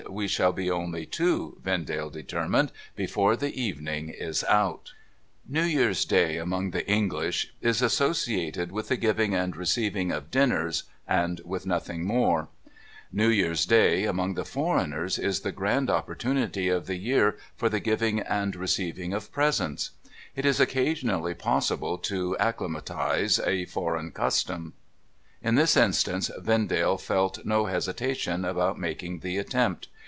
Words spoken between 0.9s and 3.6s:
two,' Vendale determined,' before the